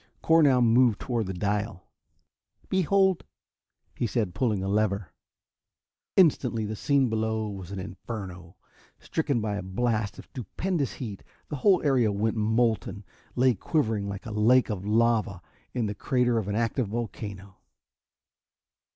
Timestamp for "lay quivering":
13.35-14.09